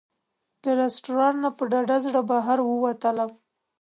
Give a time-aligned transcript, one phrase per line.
[0.63, 3.31] له رسټورانټ نه په ډاډه زړه بهر ووتلم.